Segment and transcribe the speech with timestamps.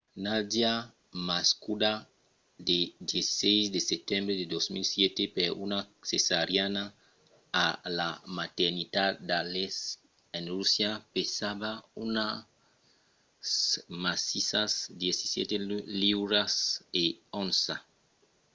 [0.23, 0.73] nadia
[1.27, 1.91] nascuda
[2.67, 2.79] lo
[3.11, 6.83] 17 de setembre de 2007 per una cesariana
[7.65, 9.85] a la maternitat d'aleisk
[10.37, 11.71] en russia pesava
[12.05, 12.35] unas
[14.05, 14.71] massissas
[15.03, 15.55] 17
[16.01, 16.53] liuras
[17.01, 17.05] e
[17.39, 17.75] 1 onça